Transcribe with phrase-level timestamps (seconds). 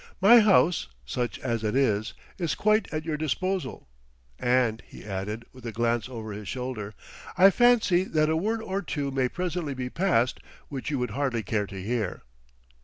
[0.19, 3.87] "My house, such as it is, is quite at your disposal.
[4.39, 6.95] And," he added, with a glance over his shoulder,
[7.37, 11.43] "I fancy that a word or two may presently be passed which you would hardly
[11.43, 12.23] care to hear."